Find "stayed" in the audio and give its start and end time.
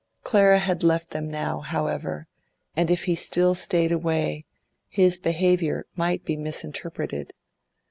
3.53-3.91